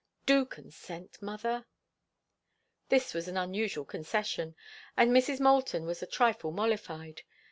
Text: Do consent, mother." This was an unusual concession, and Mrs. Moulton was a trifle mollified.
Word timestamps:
Do 0.25 0.45
consent, 0.45 1.21
mother." 1.21 1.67
This 2.89 3.13
was 3.13 3.27
an 3.27 3.37
unusual 3.37 3.85
concession, 3.85 4.55
and 4.97 5.11
Mrs. 5.11 5.39
Moulton 5.39 5.85
was 5.85 6.01
a 6.01 6.07
trifle 6.07 6.49
mollified. 6.49 7.21